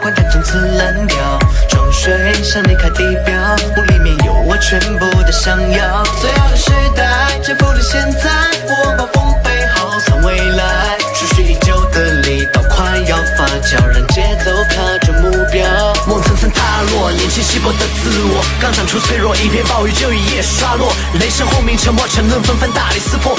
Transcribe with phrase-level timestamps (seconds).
[0.00, 3.34] 管他陈词滥调，装睡想离开地标，
[3.76, 6.02] 梦里面有我全部的想要。
[6.20, 8.30] 最好的时代，就不是现在，
[8.66, 10.96] 我望风背后，藏未来。
[11.14, 15.62] 蓄蓄已久的力道快要发酵，让节奏卡准目标。
[16.06, 20.90] 梦层层塌落，年轻稀薄的自我，刚长出脆弱一片，暴雨就一夜刷落。
[21.20, 23.36] 雷声轰鸣，沉默沉沦，纷纷大力撕破。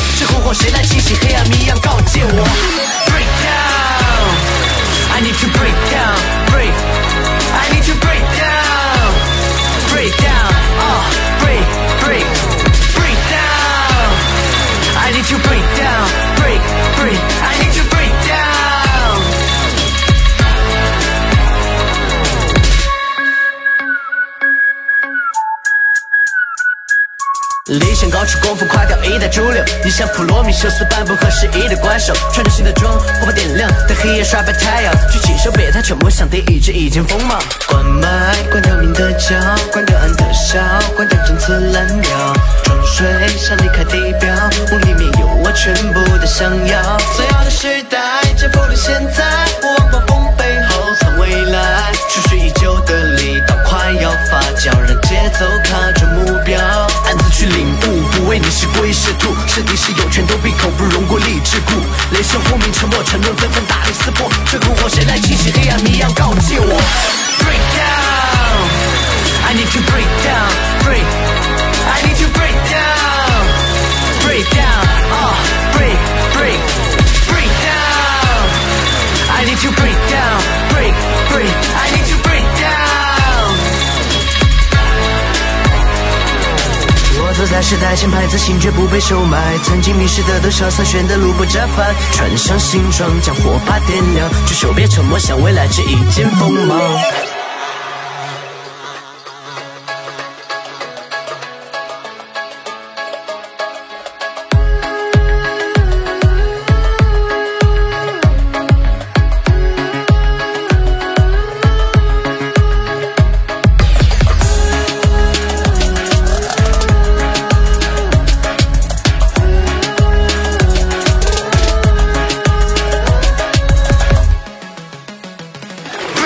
[27.79, 29.63] 理想高处，功夫垮掉一代主流。
[29.83, 34.93] 你像普罗米修斯般不合时宜的怪兽，穿着新的装，火把点亮，在黑夜刷白太阳。
[35.09, 37.41] 举起手，别太沉默，像第一只已经锋芒。
[37.69, 39.37] 关麦，关掉明的叫，
[39.71, 40.59] 关掉暗的笑，
[40.97, 42.11] 关掉政策蓝调。
[42.63, 44.35] 装睡，想离开地表，
[44.69, 46.97] 梦里面有我全部的想要。
[47.15, 47.99] 最好的时代
[48.37, 49.20] 征服了现在，
[59.91, 61.73] 是敌是友，全都闭口不容过力之故。
[62.11, 64.29] 雷声轰鸣，沉默沉沦，纷纷大力撕破。
[64.49, 65.51] 这困惑谁来清洗？
[65.51, 67.30] 黑暗迷样告诫我
[87.61, 89.57] 时代前排，自信绝不被收买。
[89.63, 91.93] 曾经迷失的多少，三，选的路不折返。
[92.11, 94.29] 穿上新装，将火把点亮。
[94.45, 96.79] 举手别沉默，向未来指一剑锋芒。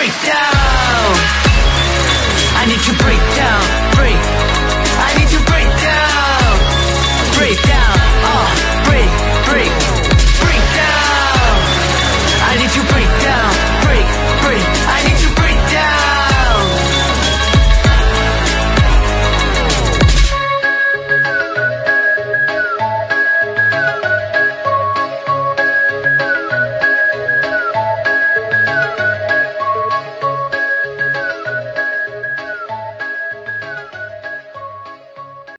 [0.05, 1.15] break down.
[2.57, 3.64] I need you break down.